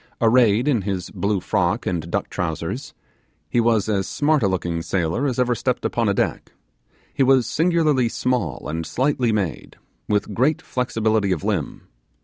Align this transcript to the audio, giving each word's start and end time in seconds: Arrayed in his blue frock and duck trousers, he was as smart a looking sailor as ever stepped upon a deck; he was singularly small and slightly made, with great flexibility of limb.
Arrayed 0.19 0.67
in 0.67 0.81
his 0.81 1.11
blue 1.11 1.39
frock 1.39 1.85
and 1.85 2.09
duck 2.09 2.27
trousers, 2.27 2.95
he 3.51 3.59
was 3.61 3.87
as 3.87 4.07
smart 4.07 4.41
a 4.41 4.47
looking 4.47 4.81
sailor 4.81 5.27
as 5.27 5.37
ever 5.37 5.53
stepped 5.53 5.85
upon 5.85 6.09
a 6.09 6.13
deck; 6.15 6.53
he 7.13 7.21
was 7.21 7.45
singularly 7.45 8.09
small 8.09 8.67
and 8.67 8.87
slightly 8.87 9.31
made, 9.31 9.75
with 10.09 10.33
great 10.33 10.59
flexibility 10.59 11.31
of 11.31 11.43
limb. 11.43 11.81